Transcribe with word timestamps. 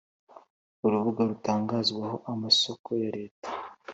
urubuga 0.85 1.21
rutangazwaho 1.29 2.17
amasoko 2.31 2.87
ya 3.01 3.09
Leta 3.19 3.47